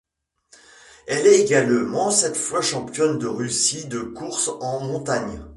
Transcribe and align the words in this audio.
Elle 1.05 1.27
est 1.27 1.41
également 1.41 2.09
sept 2.09 2.35
fois 2.35 2.63
championne 2.63 3.19
de 3.19 3.27
Russie 3.27 3.85
de 3.85 3.99
course 3.99 4.47
en 4.59 4.79
montagne. 4.79 5.45